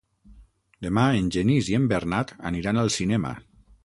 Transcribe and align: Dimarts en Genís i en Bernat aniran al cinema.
Dimarts 0.85 1.19
en 1.23 1.27
Genís 1.35 1.69
i 1.73 1.77
en 1.79 1.85
Bernat 1.91 2.33
aniran 2.51 2.81
al 2.85 2.91
cinema. 2.97 3.35